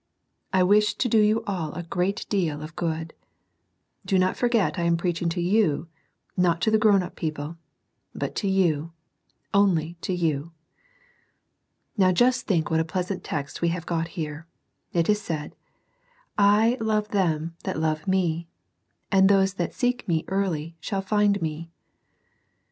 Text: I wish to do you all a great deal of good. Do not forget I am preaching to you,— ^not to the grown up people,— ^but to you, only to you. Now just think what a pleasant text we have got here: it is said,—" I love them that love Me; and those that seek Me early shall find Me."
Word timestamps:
I 0.51 0.63
wish 0.63 0.95
to 0.95 1.07
do 1.07 1.19
you 1.19 1.43
all 1.45 1.73
a 1.73 1.83
great 1.83 2.25
deal 2.27 2.63
of 2.63 2.75
good. 2.75 3.13
Do 4.03 4.17
not 4.17 4.35
forget 4.35 4.79
I 4.79 4.83
am 4.85 4.97
preaching 4.97 5.29
to 5.29 5.39
you,— 5.39 5.89
^not 6.39 6.59
to 6.61 6.71
the 6.71 6.79
grown 6.79 7.03
up 7.03 7.15
people,— 7.15 7.57
^but 8.17 8.33
to 8.41 8.47
you, 8.49 8.93
only 9.53 9.97
to 10.01 10.11
you. 10.11 10.53
Now 11.97 12.11
just 12.11 12.47
think 12.47 12.71
what 12.71 12.79
a 12.79 12.83
pleasant 12.83 13.23
text 13.23 13.61
we 13.61 13.69
have 13.69 13.85
got 13.85 14.07
here: 14.17 14.47
it 14.91 15.07
is 15.07 15.21
said,—" 15.21 15.55
I 16.35 16.77
love 16.79 17.09
them 17.09 17.53
that 17.63 17.77
love 17.77 18.07
Me; 18.07 18.47
and 19.11 19.29
those 19.29 19.53
that 19.53 19.71
seek 19.71 20.07
Me 20.07 20.25
early 20.29 20.75
shall 20.79 21.03
find 21.03 21.39
Me." 21.43 21.69